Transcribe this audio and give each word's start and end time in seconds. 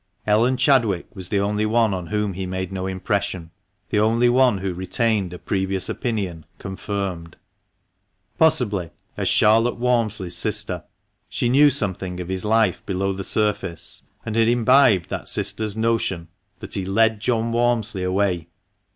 Ellen 0.25 0.57
Chadwick 0.57 1.15
was 1.15 1.29
the 1.29 1.39
only 1.39 1.63
one 1.63 1.93
on 1.93 2.07
whom 2.07 2.33
he 2.33 2.47
made 2.47 2.71
no 2.73 2.87
impression, 2.87 3.51
the 3.89 3.99
only 3.99 4.29
one 4.29 4.57
who 4.57 4.73
retained 4.73 5.31
a 5.31 5.37
previous 5.37 5.89
opinion— 5.89 6.43
confirmed. 6.57 7.35
Possibly, 8.39 8.89
as 9.15 9.27
Charlotte 9.29 9.75
Walmsley's 9.75 10.35
sister, 10.35 10.85
she 11.29 11.49
knew 11.49 11.69
something 11.69 12.19
of 12.19 12.29
his 12.29 12.43
life 12.43 12.83
below 12.87 13.13
the 13.13 13.23
surface, 13.23 14.01
and 14.25 14.35
had 14.35 14.47
imbibed 14.47 15.11
that 15.11 15.29
sister's 15.29 15.77
notion 15.77 16.29
that 16.61 16.73
he 16.73 16.83
"led 16.83 17.19
John 17.19 17.51
Walmsley 17.51 18.01
away." 18.01 18.47